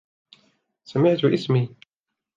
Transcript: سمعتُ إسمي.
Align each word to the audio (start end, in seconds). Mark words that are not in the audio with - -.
سمعتُ 0.83 1.25
إسمي. 1.25 1.75